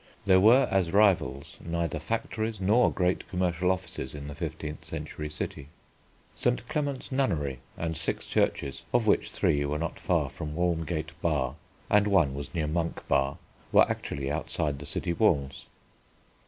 [0.25, 5.67] There were as rivals neither factories nor great commercial offices in the fifteenth century city.
[6.35, 6.67] St.
[6.67, 11.53] Clement's Nunnery and six churches, of which three were not far from Walmgate Bar
[11.87, 13.37] and one was near Monk Bar,
[13.71, 15.67] were actually outside the city walls.